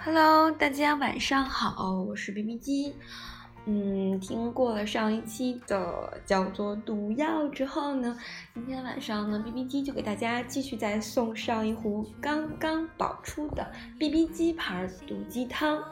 [0.00, 2.94] Hello，大家晚上好，我是 B B 机。
[3.66, 8.16] 嗯，听过了上一期的叫做毒药之后呢，
[8.54, 13.66] 今天晚上呢，B B 机就给大家继续再送上一壶刚刚保出的
[13.98, 15.82] B B 机牌毒鸡汤。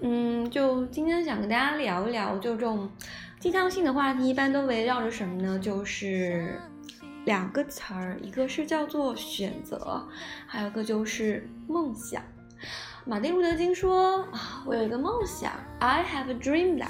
[0.00, 2.90] 嗯，就今天想跟大家聊一聊，就这种
[3.38, 5.58] 鸡汤性的话题，一般都围绕着什么呢？
[5.58, 6.58] 就是
[7.26, 10.08] 两个词儿，一个是叫做选择，
[10.46, 12.22] 还有一个就是梦想。
[13.04, 16.88] 马丁路德金说：“啊，我有一个梦想，I have a dream that，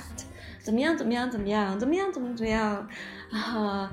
[0.60, 2.88] 怎么样，怎么样，怎么样，怎么样，怎么怎么样。”
[3.32, 3.90] 啊，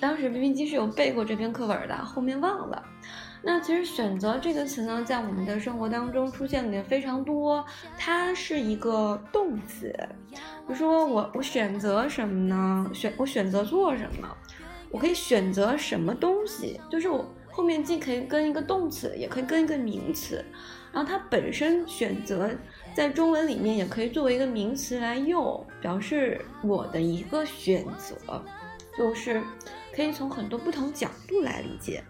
[0.00, 2.82] 当时 B B 机是有背过这篇课文的，后面忘了。
[3.42, 7.64] 那其实“选择”这个词呢，在我们的生活当中出现的也非常多。
[7.96, 9.96] 它是一个动词，
[10.32, 12.90] 比如说我我选择什么呢？
[12.92, 14.28] 选我选择做什么？
[14.90, 16.80] 我可以选择什么东西？
[16.90, 20.44] 就是我后面既可以跟一个动词，也可以跟一个名词。
[20.92, 22.50] 然后它本身选择
[22.94, 28.42] 在中文里面也可以作为一个名词来用，表示我的一个选择，
[28.98, 29.42] 就是
[29.94, 32.02] 可以从很多不同角度来理解。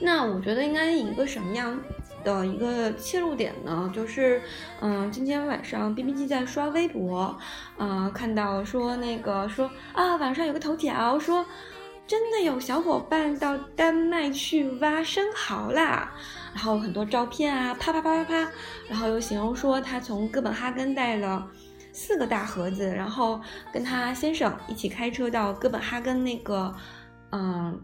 [0.00, 1.80] 那我觉得应该以一个什么样
[2.24, 3.90] 的一个切入点呢？
[3.94, 4.42] 就是，
[4.80, 7.38] 嗯，今天晚上 B B 机在刷微博，
[7.78, 11.46] 嗯，看到说那个说啊，晚上有个头条说，
[12.08, 16.12] 真的有小伙伴到丹麦去挖生蚝啦。
[16.54, 18.50] 然后很多照片啊，啪啪啪啪啪，
[18.88, 21.46] 然后又形容说他从哥本哈根带了
[21.92, 23.40] 四个大盒子，然后
[23.72, 26.72] 跟他先生一起开车到哥本哈根那个
[27.32, 27.78] 嗯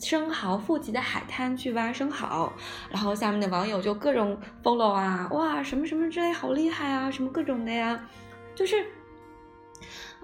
[0.00, 2.52] 生蚝富集的海滩去挖生蚝，
[2.90, 7.98] 然后下面的网友就各种 follow 啊，哇什么什么之类好厉害啊，什么各种的呀，
[8.56, 8.84] 就是，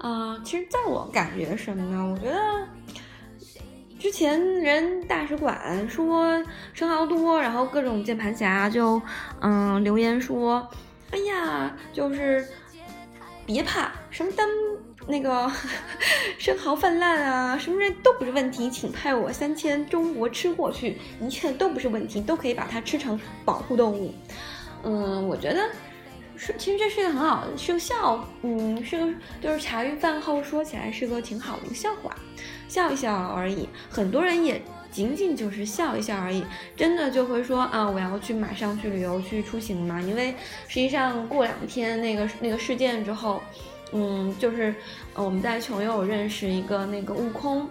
[0.03, 2.05] 嗯，其实在我感觉什么呢？
[2.05, 2.69] 我觉得。
[4.01, 9.01] 之前人大使馆说生蚝多，然后各种键盘侠就
[9.43, 10.67] 嗯留言说，
[11.11, 12.49] 哎呀，就是
[13.45, 14.49] 别怕，什么单
[15.07, 15.53] 那个
[16.39, 24.15] 生蚝泛滥啊，什么这都不是问题，请派我三千中国吃货去，一切都不是问题，都可以把它吃成保护动物。
[24.83, 25.69] 嗯，我觉得
[26.43, 29.07] 是，其实这是一个很好的，是个笑，嗯，是个
[29.43, 32.17] 就是茶余饭后说起来是个挺好的一个笑话。
[32.67, 36.43] 笑一笑而已，很多人也仅仅就是笑一笑而已，
[36.75, 40.01] 真的就会说啊，我要去马上去旅游去出行嘛？
[40.01, 40.35] 因为
[40.67, 43.43] 实际上过两天那个那个事件之后，
[43.93, 44.75] 嗯，就是
[45.15, 47.69] 我们在穷游认识一个那个悟空，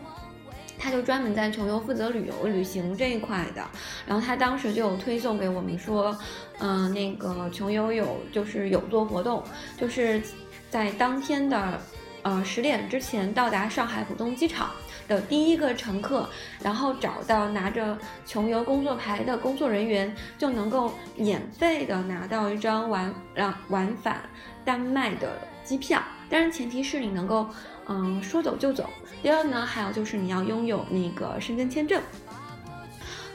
[0.80, 3.62] 他就专门在穷游负责旅游旅行这一块的，
[4.08, 6.18] 然后他当时就有推送给我们说，
[6.60, 9.44] 嗯，那个穷游有就是有做活动，
[9.78, 10.22] 就是
[10.70, 11.80] 在当天的
[12.24, 14.72] 呃十点之前到达上海浦东机场。
[15.10, 16.30] 的第一个乘客，
[16.62, 17.98] 然后找到拿着
[18.28, 24.22] 穷游工作牌的工作人员，就能够免费的拿到一张往让往返
[24.64, 26.00] 丹麦的机票。
[26.30, 27.50] 当然，前提是你能够
[27.90, 28.90] 嗯说走就走。
[29.22, 32.02] 第二呢，还有就是你要拥有那个申根签证。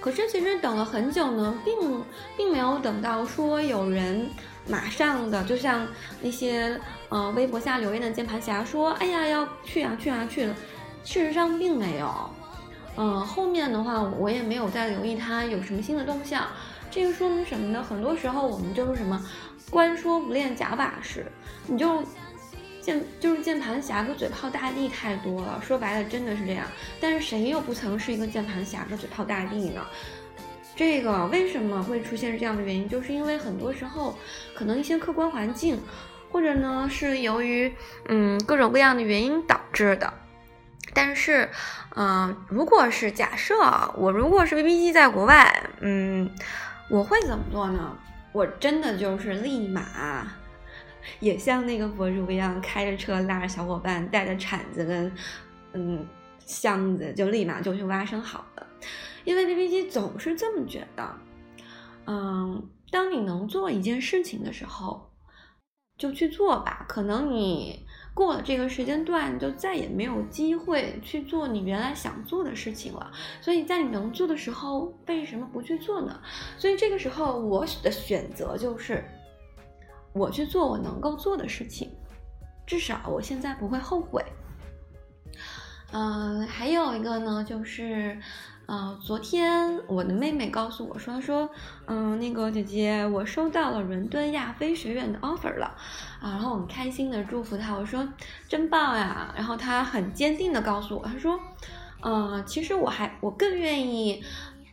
[0.01, 2.03] 可是其实等了很久呢，并
[2.37, 4.29] 并没有等到说有人
[4.69, 5.87] 马上的，就像
[6.21, 6.79] 那些
[7.09, 10.55] 嗯微博下留言的键盘侠说：“哎呀，要去啊去啊去了。”
[11.05, 12.31] 事实上并没有，
[12.97, 16.47] 嗯，后面的话我也没有再留意他有什么新的动向。
[16.91, 17.83] 这个说明什么呢？
[17.83, 19.21] 很多时候我们就是什么，
[19.71, 21.27] 官说不练假把式，
[21.67, 22.03] 你就
[22.84, 25.61] 键就是键盘侠和嘴炮大帝太多了。
[25.67, 26.67] 说白了真的是这样。
[27.00, 29.81] 但是谁又不曾是一个键盘侠和嘴炮大帝呢？
[30.77, 32.89] 这个为什么会出现这样的原因？
[32.89, 34.19] 就是因为很多时候
[34.55, 35.81] 可能一些客观环境，
[36.31, 37.73] 或者呢是由于
[38.09, 40.12] 嗯各种各样的原因导致的。
[40.93, 41.49] 但是，
[41.97, 43.55] 嗯，如果是假设
[43.97, 46.31] 我如果是 B B 机在国外，嗯，
[46.89, 47.97] 我会怎么做呢？
[48.33, 49.83] 我真的就是立马
[51.21, 55.12] 也像那个博主一样，开着车拉着小伙伴，带着铲子跟
[55.73, 56.06] 嗯
[56.45, 58.67] 箱子，就立马就去挖生蚝了。
[59.25, 61.17] 因为 B B 机总是这么觉得，
[62.06, 65.11] 嗯，当你能做一件事情的时候，
[65.97, 66.85] 就去做吧。
[66.89, 67.85] 可能你。
[68.15, 73.11] 过了这个时间段，就再也没有机会去做你原来想做的事情了。
[73.41, 76.21] 所以在你能做的时候，为什么不去做呢？
[76.57, 79.05] 所以这个时候，我的选择就是，
[80.14, 81.90] 我去做我能够做的事情，
[82.64, 84.25] 至少我现在不会后悔。
[85.93, 88.19] 嗯，还有一个呢，就是。
[88.66, 91.46] 啊，昨天我的妹妹告诉我说，说，
[91.84, 95.66] 嗯，那个姐姐，我收到了伦敦亚非学院的 offer 了，
[96.19, 98.08] 啊，然后我很开心的祝福她，我说
[98.49, 101.38] 真棒呀，然后她很坚定的告诉我，她说，
[102.00, 104.25] 嗯，其实我还我更愿意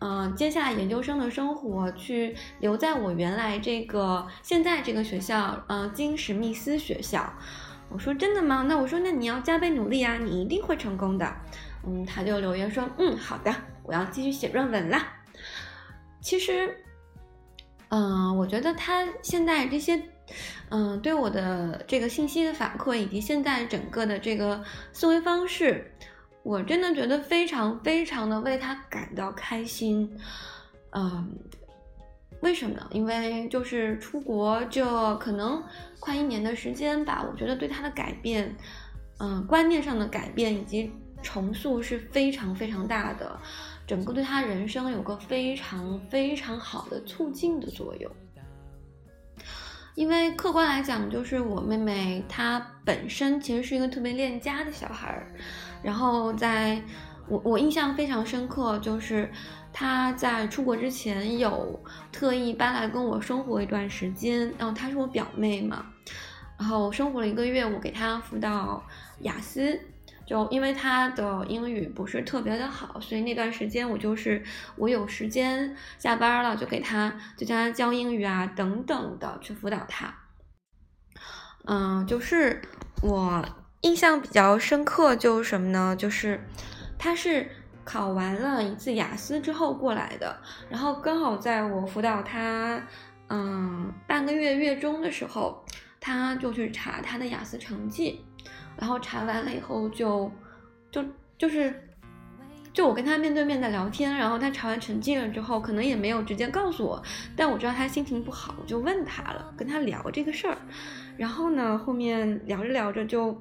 [0.02, 7.32] 嗯，接下来研究生的生活，去留在我原来这个现在这个学校，嗯，金史密斯学校。
[7.88, 8.66] 我说真的吗？
[8.68, 11.32] 那我说那你要加倍努力啊，你一定会成功的。
[11.86, 13.54] 嗯，他就留言说，嗯，好的，
[13.84, 15.06] 我要继续写论文啦。
[16.20, 16.78] 其实，
[17.90, 20.02] 嗯，我觉得他现在这些，
[20.70, 24.64] 嗯，对我的这个信息的反馈，以及现在整个的这个
[24.94, 25.94] 思维方式，
[26.44, 30.10] 我真的觉得非常非常的为他感到开心。
[30.92, 31.38] 嗯，
[32.42, 32.88] 为什么呢？
[32.92, 35.64] 因为就是出国这可能
[36.00, 38.56] 快一年的时间吧，我觉得对他的改变，
[39.20, 40.92] 嗯，观念上的改变以及
[41.22, 43.40] 重塑是非常非常大的。
[43.88, 48.12] 整个对他人生有个非常非常好的促进的作用，
[49.96, 55.28] 因为客观来讲，就是我妹妹她本身其实是一个特别恋家的小孩儿，
[55.84, 56.82] 然后在
[57.28, 59.30] 我我印象非常深刻，就是
[59.74, 61.80] 她在出国之前有
[62.12, 65.86] 特意搬来跟我生活一段时间，然后她是我表妹嘛，
[66.58, 68.84] 然后生活了一个月，我给她辅导
[69.20, 69.80] 雅思。
[70.32, 74.42] 就因为他的英语不是特别的好，所以那段时间我就是
[74.78, 80.16] 我有时间下班了就给他就教他教英语啊等等的去辅导他。
[81.66, 82.62] 嗯，就是
[83.02, 83.46] 我
[83.82, 85.94] 印象比较深刻就是什么呢？
[85.98, 86.40] 就是
[86.98, 87.52] 他是
[87.84, 90.40] 考完了一次雅思之后过来的，
[90.70, 92.82] 然后刚好在我辅导他
[93.28, 95.66] 嗯半个月月中的时候，
[96.02, 98.26] 他就去查他的雅思成绩。
[98.78, 100.32] 然后查完了以后，就，
[100.90, 101.06] 就
[101.38, 101.88] 就是，
[102.74, 107.04] 就我跟他面对面的聊天，然后他查完成绩了之后，可能也没有直接告诉我，
[107.36, 110.58] 但我知道他心情不好，我就问他了，跟他聊这个事儿，
[111.18, 113.32] 然后呢，后面聊着聊着就，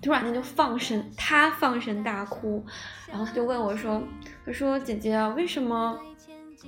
[0.00, 2.64] 突然间就放声，他放声大哭，
[3.08, 4.00] 然后他就问我说，
[4.44, 5.98] 他说姐姐，为什么，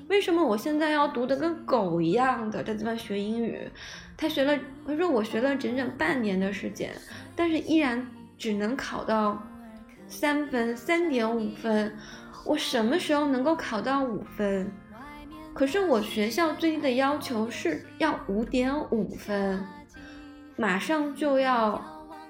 [0.08, 3.70] 为什么我现在要读的跟狗一样的在这边学英语？
[4.18, 6.92] 他学了，他说我学了整整半年的时间。
[7.36, 8.04] 但是依然
[8.36, 9.40] 只能考到
[10.08, 11.96] 三分，三点五分。
[12.44, 14.72] 我什么时候能够考到五分？
[15.54, 19.64] 可是我学校最低的要求是要五点五分，
[20.56, 21.80] 马上就要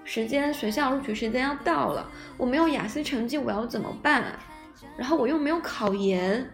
[0.04, 4.38] 时间，学校录取时间要到了，我没有雅思成绩，我要怎么办？
[4.96, 6.50] 然后我又没有考研，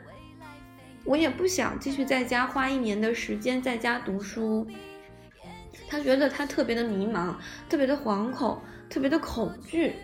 [1.05, 4.65] 我也不想继续在家花一年的时间在家读书。
[5.89, 7.35] 他觉得他特别的迷茫，
[7.69, 9.95] 特别的惶恐，特别的恐惧。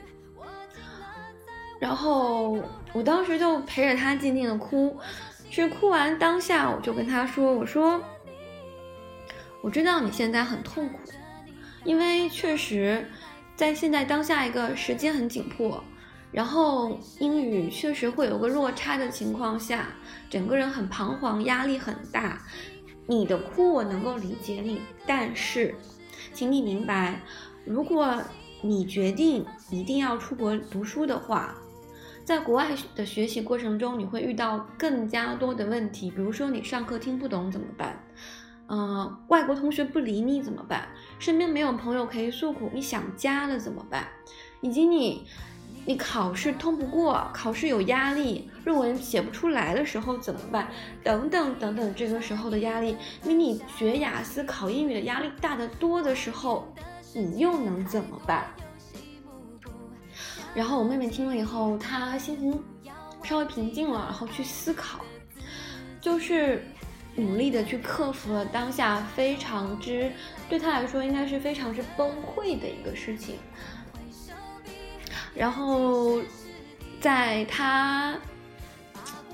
[1.81, 2.59] 然后
[2.93, 4.99] 我当时就陪着他静静的哭，
[5.51, 8.01] 是哭完当下，我就跟他说：“我说，
[9.63, 10.99] 我知道你现在很痛苦，
[11.85, 13.07] 因为确实，
[13.57, 15.83] 在现在当下一个时间很紧迫，
[16.31, 19.87] 然后英语确实会有个落差的情况下，
[20.29, 22.39] 整个人很彷徨，压力很大。”
[23.11, 25.75] 你的哭我能够理解你，但是，
[26.33, 27.21] 请你明白，
[27.65, 28.17] 如果
[28.63, 31.57] 你决定一定要出国读书的话，
[32.25, 38.01] 在国外的学习过程中，你会遇到更加多的问题，比如说你上课听不懂怎么办？
[38.69, 40.87] 嗯，外国同学不理你怎么办？
[41.19, 44.07] 身边没有朋友可以诉苦，你想家了怎么办？
[44.61, 45.27] 以及你。
[45.87, 50.69] 你考试通不过，考试有压力，论文写不出来的时候怎么办？
[51.03, 56.73] 等等等等，这个时候的压力，比你学雅思考英语的压力大得多的时候，
[57.15, 58.47] 你又能怎么办？
[60.55, 62.63] 然后我妹妹听了以后，她心情
[63.23, 65.01] 稍微平静了，然后去思考，
[66.01, 66.63] 就是
[67.17, 70.13] 努力的去克服了当下非常之
[70.49, 73.37] 对她来说应该是非常之崩溃的一个事情。
[75.35, 76.21] 然后，
[77.01, 78.15] 在他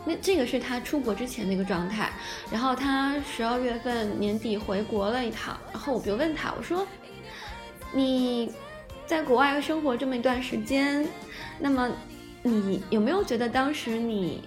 [0.05, 2.11] 那这个是他出国之前的一个状态。
[2.51, 5.59] 然后他十二月份年底回国了一趟。
[5.73, 6.87] 然后我就问他，我说
[7.93, 8.53] ：“你
[9.07, 11.05] 在国外生活这么一段时间，
[11.59, 11.91] 那么
[12.43, 14.45] 你有没有觉得当时你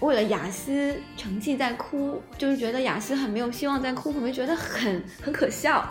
[0.00, 5.88] 为了雅思成绩在哭，就是觉得雅思很没有希望在哭，会不会觉得很很可笑？”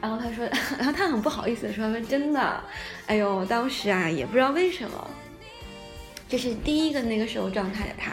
[0.00, 0.44] 然后他说，
[0.78, 2.64] 然后他很不好意思的说：“说真的，
[3.06, 5.10] 哎呦，当时啊也不知道为什么，
[6.28, 8.12] 这是第一个那个时候状态的他。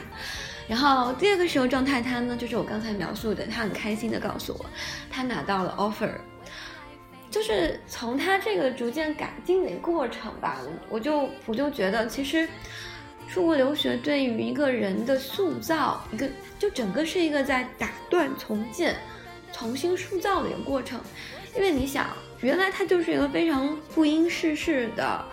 [0.68, 4.66] 然后第二个时候状态他呢，就是我刚才描述的，他很开心的告诉我，
[5.10, 6.12] 他拿到了 offer。
[7.30, 10.58] 就是从他这个逐渐改进的过程吧，
[10.90, 12.48] 我就我就觉得，其实
[13.30, 16.30] 出国留学对于一个人的塑造，一个
[16.60, 18.96] 就整个是一个在打断重建、
[19.54, 21.00] 重新塑造的一个过程。”
[21.58, 22.08] 因为你想，
[22.42, 25.26] 原来他就是一个非常不谙世事的，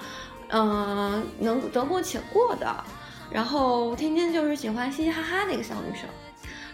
[0.48, 2.84] 嗯，能得过且过的，
[3.30, 6.08] 然后天天就是喜欢嘻嘻哈哈的一个小女生，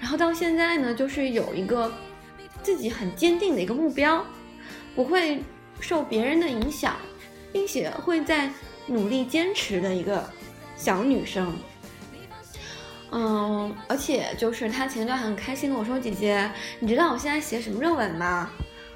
[0.01, 1.93] 然后到现在呢，就是有一个
[2.63, 4.25] 自己很坚定的一个目标，
[4.95, 5.43] 不会
[5.81, 6.95] 受别人的影响，
[7.53, 8.49] 并且会在
[8.87, 10.25] 努力坚持的一个
[10.77, 11.53] 小女生。
[13.11, 18.49] 嗯，而且就是她前段很开心跟我说：“姐姐，你知道我现在写什么论文吗？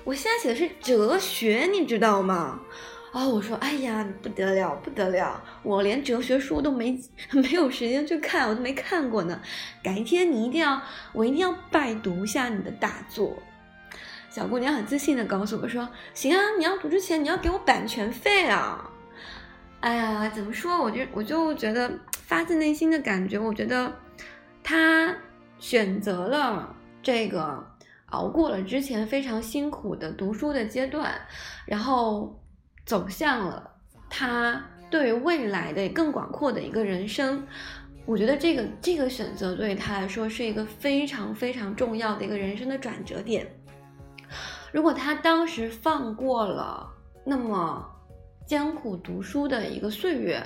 [0.04, 2.60] 我现在写的是哲学，你知道吗？”
[3.12, 5.42] 哦，我说：“哎呀，不得了，不得了！
[5.62, 9.40] 我连哲学书都没 没有时间去看，我都没看过呢。
[9.82, 10.82] 改天你一定要，
[11.12, 13.36] 我一定要拜读一下你的大作。”
[14.30, 18.90] 小姑娘很自信的告诉我说：“行啊，你要读之前你要给我版权费啊！”
[19.78, 20.82] 哎呀，怎么说？
[20.82, 21.90] 我就我就觉得
[22.26, 23.92] 发自内心的感觉，我觉得。
[24.66, 25.14] 他
[25.58, 27.62] 选择了这个，
[28.14, 31.12] 熬过了之前非常辛苦的读书的阶段，
[31.66, 32.40] 然后
[32.86, 33.72] 走向了
[34.08, 37.44] 他对未来的更广阔的一个人生。
[38.06, 43.46] 我觉得这个这个选择对他来说是一个非常非常重要的一个人生的转折点。
[44.72, 46.88] 如果他当时放过了
[47.24, 47.84] 那么
[48.46, 50.44] 艰苦读书的一个岁月，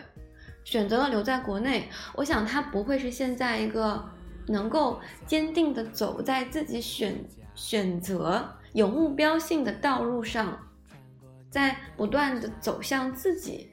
[0.65, 4.05] 选择了留在国内，我想他不会是现在一个
[4.47, 7.17] 能够坚定的走在自己选
[7.59, 10.57] 选择有目标性的道路上，
[11.51, 13.69] 在不断的走向自己。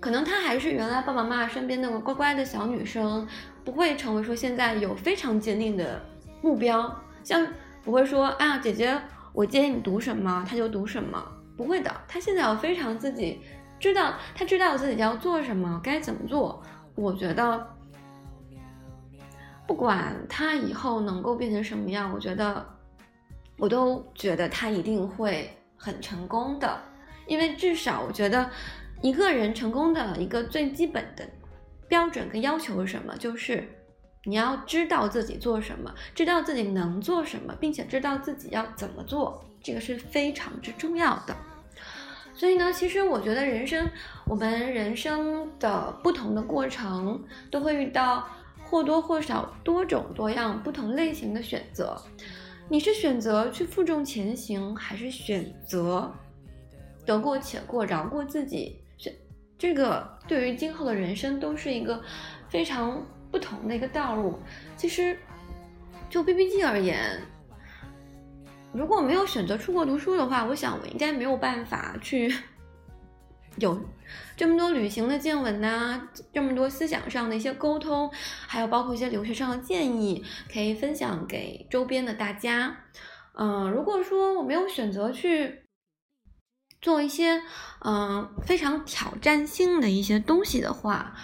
[0.00, 3.26] 可能她还是原来爸爸妈妈身边那个乖乖的小女生，
[3.64, 6.04] 不会成为说现在有非常坚定的
[6.42, 6.92] 目标，
[7.22, 7.46] 像
[7.84, 9.00] 不会说啊姐姐，
[9.32, 11.24] 我建议你读什么她就读什么，
[11.56, 13.40] 不会的，她现在有非常自己。
[13.78, 16.60] 知道她知道自己要做什么，该怎么做。
[16.96, 17.66] 我觉得，
[19.68, 22.64] 不管他以后能够变成什么样，我觉得，
[23.58, 26.80] 我都觉得他一定会很成功的。
[27.26, 28.50] 因为至少我觉得，
[29.02, 31.26] 一个人成功的一个最基本的
[31.88, 33.16] 标准跟要求是什么？
[33.16, 33.66] 就是
[34.24, 41.34] 你要知道自己做什么，知道自己能做什么，并且知道自己要怎么做，这个是非常之重要的。
[42.34, 43.88] 所以呢，其实我觉得人生，
[44.26, 48.26] 我们人生的不同的过程，都会遇到
[48.64, 51.96] 或多或少多种多样不同类型的选择。
[52.68, 56.12] 你是选择去负重前行，还是选择
[57.04, 58.80] 得过且过，饶过自己？
[58.96, 59.12] 这
[59.58, 62.02] 这个对于今后的人生都是一个
[62.48, 64.38] 非常不同的一个道路。
[64.76, 65.16] 其实，
[66.08, 67.20] 就 B B G 而言。
[68.72, 72.34] 如果没有选择出国读书的话，我想我应该没有办法去
[73.56, 73.80] 有
[74.36, 78.10] 这么多旅行的见闻呐，这么多思想上的一些沟通，
[78.46, 82.76] 还有包括一些留学上的建议，可以分享给周边的大家。
[83.34, 85.64] 嗯，如果说我没有选择去
[86.80, 87.42] 做一些
[87.80, 91.14] 嗯非常挑战性的一些东西的话。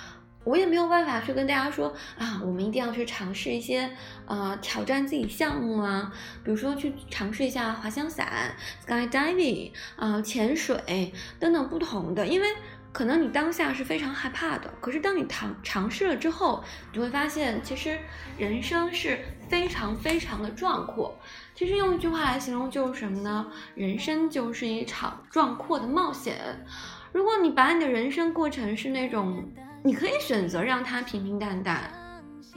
[0.45, 3.91] 我也没有办法去跟大家说啊，我们一定要去尝试一些
[4.27, 8.55] 呃挑战自己项目啊，比如说去尝试一下滑翔伞、
[8.87, 12.49] skydiving 啊、潜水等等不同的，因为
[12.93, 17.99] 可能你当下是非常害怕的，可是当你尝尝试了之后，你就会发现其实
[18.37, 21.17] 人生是非常非常的壮阔。
[21.55, 23.47] 其实用一句话来形容就是什么呢？
[23.75, 26.67] 人生就是一场壮阔的冒险。
[27.13, 29.51] 如果你把你的人生过程是那种。
[29.83, 31.91] 你可以选择让它平平淡淡，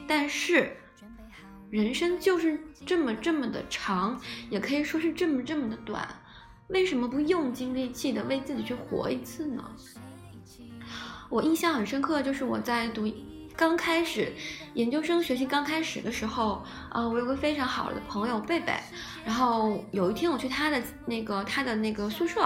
[0.05, 0.75] 但是
[1.69, 4.19] 人生就是这么这么的长，
[4.49, 6.05] 也可以说是这么这么的短，
[6.67, 9.63] 为什么不用尽力气的为自己去活一次呢？
[11.29, 13.07] 我印象很深刻，就是我在读。
[13.55, 14.33] 刚开始
[14.73, 18.73] 研究生学习刚开始的时候，啊，我有个非常好的朋友贝贝，
[19.23, 22.41] 然后有一天我去他的那个他的那个宿舍，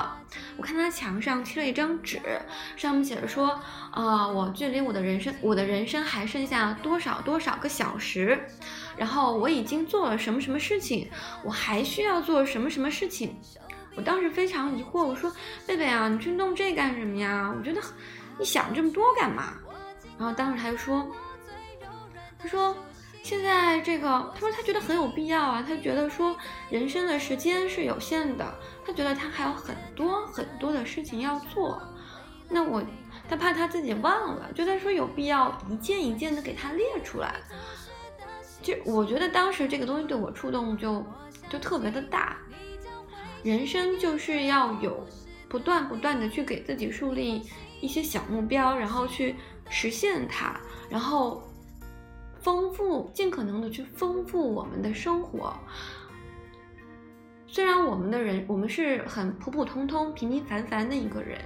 [0.57, 2.19] 我看他墙上贴了一张纸，
[2.75, 3.59] 上面写着说，
[3.91, 8.37] 啊，我距离我的人生我的人生还剩下多少多少个小时，
[8.97, 11.09] 然后我已经做了什么什么事情，
[11.43, 13.33] 我还需要做什么什么事情，
[13.95, 15.31] 我当时非常疑惑，我说
[15.65, 17.53] 贝贝啊，你去弄这干什么呀？
[17.57, 17.81] 我觉得
[18.37, 19.53] 你想这么多干嘛？
[20.17, 21.07] 然后当时他就说
[22.39, 22.75] ：“他说
[23.21, 25.63] 现在这个，他说他觉得很有必要啊。
[25.67, 26.35] 他觉得说
[26.71, 31.79] 人生的时间是有限的，他觉得他还有很多很多的事情要做。
[32.49, 32.81] 那我
[33.29, 37.35] 他怕他自己忘了，就在说有必要一件一件的给他列出来。
[38.63, 41.05] 就我觉得当时这个东西对我触动就
[41.47, 42.37] 就特别的大。
[43.43, 45.05] 人生就是要有
[45.47, 47.43] 不断不断的去给自己树立
[47.81, 49.35] 一些小目标，然后去。”
[49.69, 50.59] 实现它，
[50.89, 51.43] 然后
[52.39, 55.53] 丰富，尽可能的去丰富我们的生活。
[57.47, 61.39] 虽然我们的人，我们是很普普通通、平平凡凡的一个人，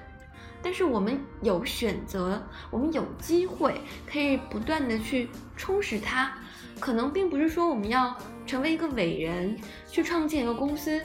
[0.62, 6.34] 但是我们有选择，我们有机会可以不断的去充实它。
[6.80, 9.56] 可能并不是说我们要成为一个伟人，
[9.88, 11.00] 去创建一个公司，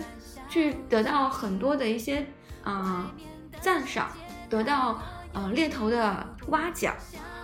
[0.48, 2.26] 去得到很多的一些
[2.64, 3.12] 啊
[3.60, 4.10] 赞赏，
[4.48, 4.98] 得到
[5.36, 6.92] 呃猎头的挖角，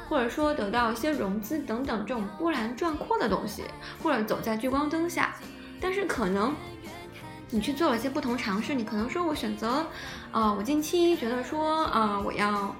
[0.09, 3.65] 或者说得到一些融资等等这种波澜壮阔的东西，
[4.03, 5.35] 或者走在聚光灯下。
[5.81, 6.55] 但是可能
[7.51, 9.87] 你去做了一些不同尝试，你可能说我选择，
[10.33, 12.75] 啊，我近期觉得说啊，我要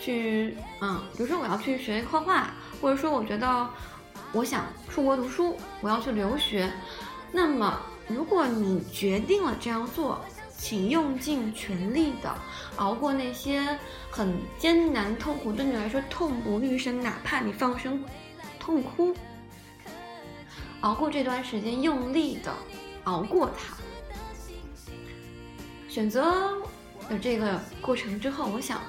[0.00, 3.68] 去，嗯，比如说我要去学画画，或者说我觉得。
[4.32, 6.70] 我想出国读书，我要去留学。
[7.32, 10.20] 那么，如果你决定了这样做，
[10.60, 12.32] 请用尽全力的
[12.76, 13.78] 熬过那些
[14.10, 18.04] 很艰难、痛苦，对你来说痛不欲生，哪怕你放声
[18.58, 19.14] 痛哭，
[20.82, 22.54] 熬过这段时间，用力的
[23.04, 23.74] 熬过它。
[25.88, 26.62] 选择
[27.08, 28.80] 的这个过程之后，我想。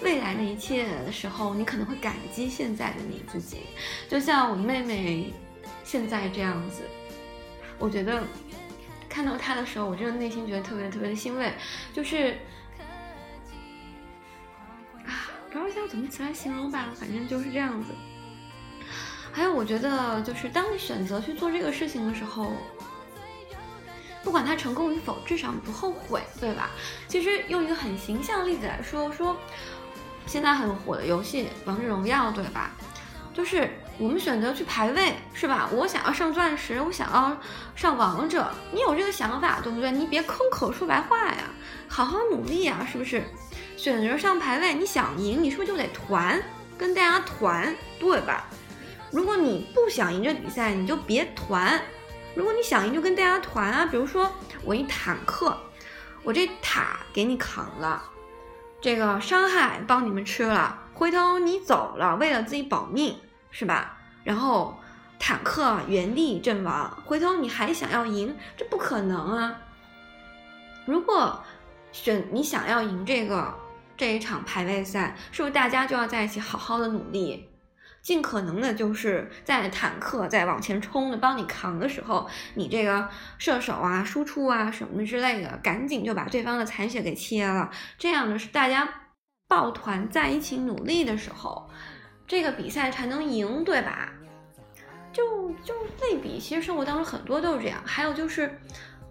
[0.00, 3.62] 未来的一切的时候，你可能会感激现在的你自己，
[4.08, 5.34] 就像我妹妹
[5.82, 6.82] 现在这样子。
[7.80, 8.22] 我觉得
[9.08, 11.52] 看到他的时候，我真的内心觉得特别特别的欣慰，
[11.92, 12.38] 就是
[15.06, 17.92] 啊，不知道要怎么词来形容吧，反正就是这样子。
[19.32, 22.52] 还有，我觉得就是当你选择去做这个事情的时候，
[24.22, 26.70] 不管它成功与否，至少你不后悔，对吧？
[27.06, 29.36] 其实用一个很形象的例子来说，说。
[30.26, 32.72] 现在很火的游戏《王者荣耀》，对吧？
[33.32, 35.68] 就是我们选择去排位，是吧？
[35.72, 37.36] 我想要上钻石，我想要
[37.74, 39.90] 上王者，你有这个想法，对不对？
[39.90, 41.50] 你别空口说白话呀，
[41.88, 43.24] 好好努力呀，是不是？
[43.76, 46.40] 选择上排位，你想赢，你是不是就得团，
[46.76, 48.46] 跟大家团，对吧？
[49.10, 51.80] 如果你不想赢这比赛，你就别团；
[52.34, 53.86] 如果你想赢，就跟大家团啊。
[53.86, 54.30] 比如说
[54.64, 55.56] 我一坦克，
[56.22, 58.02] 我这塔给你扛了。
[58.80, 63.18] 这个伤害帮你们吃了，回头你走了，为了自己保命，
[63.50, 63.98] 是吧？
[64.24, 64.78] 然后
[65.18, 69.58] 坦克原地阵亡，回头你还想要赢，这不可能啊！
[70.86, 71.42] 如果
[71.92, 73.54] 选你想要赢这个
[73.96, 77.48] 这一场排位赛，是不是大家就要在一起好好的努力？
[78.00, 83.08] 尽可能的就是在坦克在往前冲的帮你扛的时候，你这个
[83.38, 87.70] 射手啊、输出啊什么之类的，赶紧就把对方的残血给切了。
[87.98, 88.88] 这样的是大家
[89.48, 91.68] 抱团在一起努力的时候，
[92.28, 94.12] 这个比赛才能赢，对吧？
[95.10, 97.82] 就就类比，其实生活当中很多都是这样。
[97.84, 98.60] 还有就是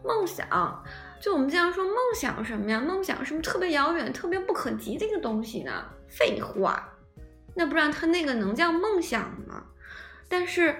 [0.05, 0.85] 梦想，
[1.19, 2.79] 就我们经常说梦想什么呀？
[2.79, 5.83] 梦想是不是特别遥远、特别不可及的一个东西呢？
[6.07, 6.87] 废话。
[7.55, 9.63] 那不然他那个能叫梦想吗？
[10.29, 10.75] 但是，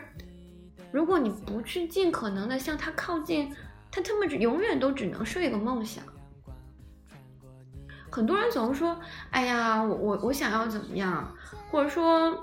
[0.92, 3.52] 如果你不去尽可能的向他靠近，
[3.92, 6.04] 他他妈永远都只能是一个梦想。
[8.18, 9.00] 很多人总是说
[9.30, 11.32] ：“哎呀，我我我想要怎么样？”
[11.70, 12.36] 或者说：“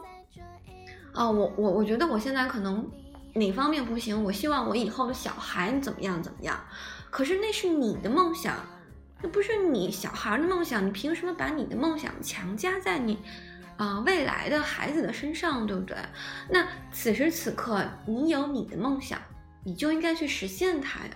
[1.12, 2.88] 啊，我我我觉得我现在可能
[3.32, 4.22] 哪方面不行？
[4.22, 6.56] 我希望我以后的小孩怎么样怎么样？”
[7.10, 8.54] 可是那是你的梦想，
[9.20, 13.18] 那不是你小孩的梦想，你凭什么把你的梦想强加在你？
[13.76, 15.96] 啊，未来的孩子的身上，对不对？
[16.48, 19.20] 那此时此刻，你有你的梦想，
[19.64, 21.10] 你就应该去实现它呀。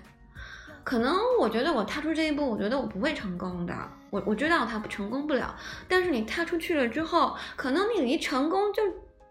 [0.89, 3.75] 可能我觉得我踏出这一步，我觉得我不会成功的。
[4.09, 5.55] 我我知道它不成功不了，
[5.87, 8.83] 但是你踏出去了之后，可能你离成功就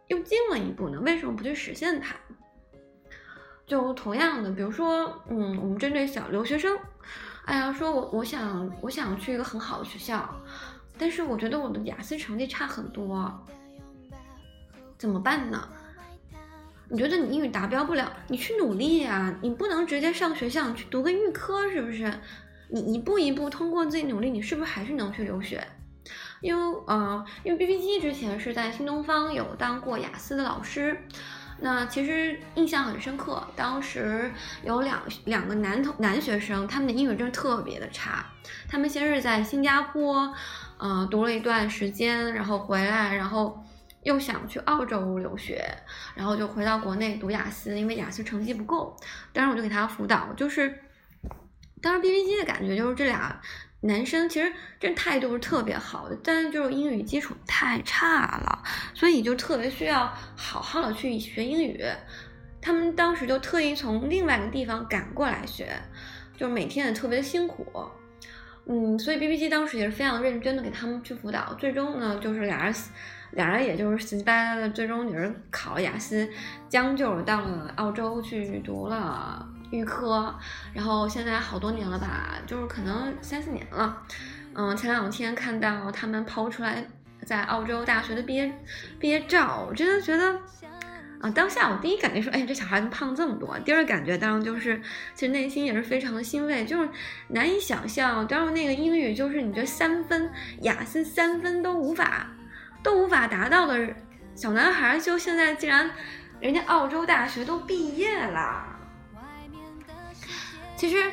[0.05, 0.99] 又近了一步呢。
[0.99, 2.15] 为什么不去实现它？
[3.65, 6.77] 就同样的，比如说，嗯，我们针对小留学生，
[7.45, 10.29] 哎呀，说我我想我想去一个很好的学校。
[10.95, 13.33] 但是我觉得我的雅思成绩差很多，
[14.95, 15.67] 怎么办呢？
[16.89, 19.35] 你觉得你英语达标不了，你去努力呀！
[19.41, 22.11] 你不能直接上学校，去读个预科是不是？
[22.69, 25.65] 你一步一步通过自己努力，你是不是还是能去留学？
[26.41, 30.97] 因为呃，因为 B B G 之前是在新东方有当过雅思的老师，
[31.59, 33.45] 那其实印象很深刻。
[33.55, 34.31] 当时
[34.63, 38.25] 有两两个男同男学生，他们的英语真的特别的差。
[38.69, 40.33] 他们先是在新加坡。
[40.79, 43.65] 嗯，读了一段时间，然后回来，然后
[44.07, 45.61] 又想去澳洲留学，
[46.15, 48.95] 然后就回到国内读雅思，因为雅思成绩不够。
[49.33, 50.81] 当时我就给他辅导，就是
[51.81, 53.41] 当时 B B 机的感觉就是这俩
[53.81, 61.83] 男生其实这态度是特别好的，但是就是英语基础太差了，所以就特别需要好好的去学英语。
[62.61, 65.67] 他们当时就特意从另外一个地方赶过来学，
[66.37, 67.67] 就是每天也特别辛苦。
[68.69, 72.73] 嗯，所以 B B G 当时也是非常认真的给他们去辅导，最终呢，就是俩人，
[73.31, 76.27] 俩人也就是死乞白赖的，最终也是考了雅思，
[76.69, 80.33] 将就到了澳洲去读了预科，
[80.73, 84.01] 然后现在好多年了吧，就是可能三四年了，
[84.53, 86.85] 嗯，前两天看到他们抛出来
[87.25, 88.51] 在澳洲大学的毕业
[88.99, 90.39] 毕业照，我真的觉得。
[91.19, 93.57] 啊，当下我第一感觉说，哎，这小孩子胖这么多。
[93.65, 94.79] 第二感觉当然就是，
[95.15, 96.87] 其实内心也是非常的欣慰，就是
[97.29, 100.29] 难以想象，当时那个英语就是你这三分，
[100.61, 102.27] 雅思三分都无法，
[102.81, 103.95] 都无法达到的
[104.35, 105.89] 小男孩，就现在竟然，
[106.39, 108.65] 人家澳洲大学都毕业了。
[110.75, 111.11] 其实。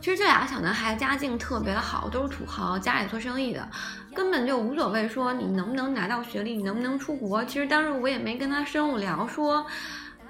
[0.00, 3.68] 其实这俩小男孩家境特别好，都是土豪，家里做生意的，
[4.12, 7.44] 根本就无所谓说你能不能拿到学历，你能不能出国。
[7.44, 9.64] 其实当时我也没跟他深入聊说，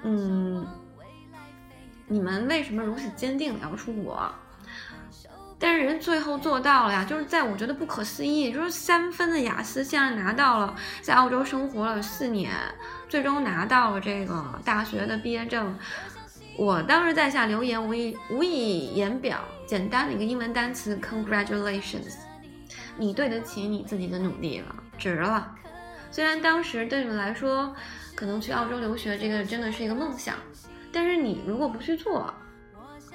[0.03, 0.63] 嗯，
[2.05, 4.31] 你们为什么如此坚定要出国？
[5.63, 12.51] 但是人最后做到了呀，就是在我觉得不可思议，就是三分的雅思，现在拿到了，在澳洲生活了四年，
[13.07, 15.73] 最终拿到了这个大学的毕业证。
[16.57, 22.15] 我当时在下留言，无以无以言表，简单的一个英文单词，Congratulations，
[22.97, 25.49] 你对得起你自己的努力了，值了。
[26.11, 27.73] 虽然当时对你们来说，
[28.15, 30.35] 可能去澳洲留学这个真的是一个梦想，
[30.91, 32.33] 但是你如果不去做，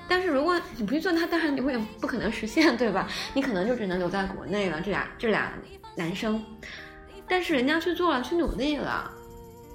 [0.08, 3.06] 但是如果你不去做，它当然永远不可能实现， 对吧？
[3.34, 4.80] 你可能就只能留在国内了。
[4.80, 5.52] 这俩这俩
[5.96, 6.44] 男生，
[7.28, 9.10] 但是人家去做了，去努力了，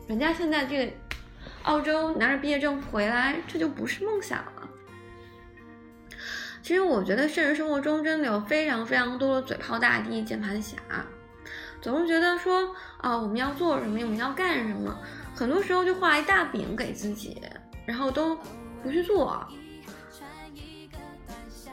[0.07, 0.93] 人家现在这个。
[1.63, 4.69] 澳洲拿着毕业证回来，这就不是梦想了。
[6.61, 10.75] 其实我觉得现实生活中真的有非常非常多的嘴炮大帝、键盘侠，
[11.81, 14.93] 总是觉得说啊我们要做什么，我们要干什么，
[15.33, 17.41] 很多时候就画一大饼给自己，
[17.85, 18.37] 然后都
[18.83, 19.47] 不去做。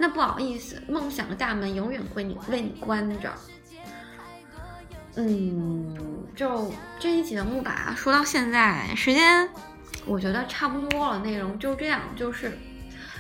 [0.00, 3.30] 那不好意思，梦想的大门永远会你为你关着。
[5.16, 9.46] 嗯，就这一集的木吧，说到现在时间。
[10.06, 12.00] 我觉得差不多了，内容就这样。
[12.16, 12.56] 就是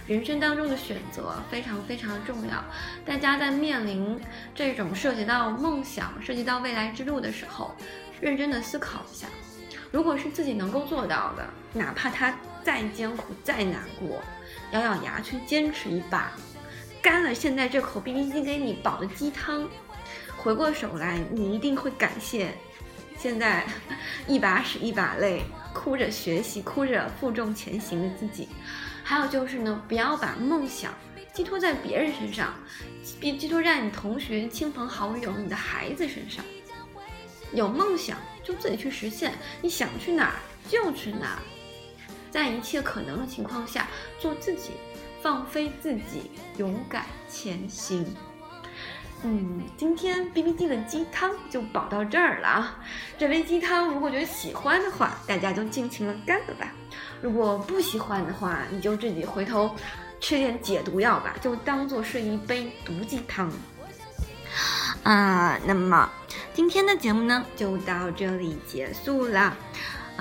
[0.06, 2.64] 人生当中的选择非常非常的重要，
[3.04, 4.18] 大家在面临
[4.54, 7.76] 这种涉及到梦想、涉及到未来之路的时候，
[8.22, 9.26] 认真的思考一下。
[9.92, 14.22] 如果是自己能够做到的，哪怕它再艰苦、再难过，
[14.70, 16.32] 咬咬牙去坚持一把，
[17.02, 19.68] 干了现在这口 B B 机给你煲的鸡汤，
[20.36, 22.54] 回过手来，你一定会感谢
[23.18, 23.66] 现在
[24.26, 25.42] 一把屎一把泪。
[25.72, 28.48] 哭着学习，哭着负重前行的自己，
[29.04, 30.92] 还有就是呢，不要把梦想
[31.32, 32.52] 寄托在别人身上，
[33.04, 36.44] 寄寄托在你同学、亲朋好友、你的孩子身上。
[37.52, 39.32] 有梦想就自己去实现，
[39.62, 40.34] 你想去哪儿
[40.68, 41.38] 就去哪儿，
[42.32, 43.86] 在一切可能的情况下
[44.18, 44.72] 做自己，
[45.22, 48.06] 放飞自己，勇敢前行。
[49.22, 52.78] 嗯，今天 B B G 的鸡汤就煲到这儿了啊！
[53.18, 56.68] 这杯鸡汤，如果觉得喜欢的话，大家就尽情的干了吧；
[57.20, 59.76] 如果不喜欢的话，你就自己回头
[60.20, 63.52] 吃点解毒药吧，就当做是一杯毒鸡汤。
[65.02, 66.10] 啊，那么
[66.54, 69.54] 今天的节目呢，就到这里结束了。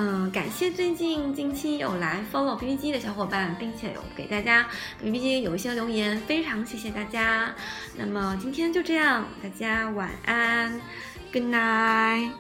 [0.02, 4.66] 嗯，感谢最近近期有来 follow B B G 的小伙伴，并且有给大家
[5.04, 7.54] B B G 有一些留言，非常谢谢大家。
[7.98, 10.80] 那么今天就这样，大家晚安
[11.34, 12.32] ，Good night。